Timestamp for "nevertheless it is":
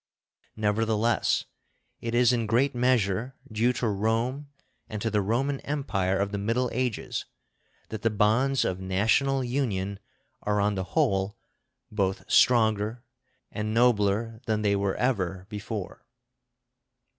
0.55-2.33